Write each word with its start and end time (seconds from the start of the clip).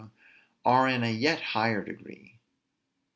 are 0.65 0.87
in 0.87 1.03
a 1.03 1.11
yet 1.11 1.39
higher 1.39 1.83
degree. 1.83 2.39